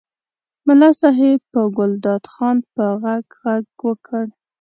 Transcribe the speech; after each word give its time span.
ملا 0.65 0.89
صاحب 1.01 1.39
په 1.51 1.61
ګلداد 1.77 2.23
خان 2.33 2.57
په 2.73 2.83
غږ 3.01 3.25
غږ 3.41 3.65
وکړ. 3.87 4.25